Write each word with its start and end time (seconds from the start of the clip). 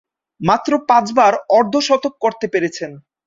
মাত্র 0.41 0.71
পাঁচবার 0.89 1.33
অর্ধ-শতক 1.49 2.13
করতে 2.19 2.45
পেরেছেন। 2.47 2.91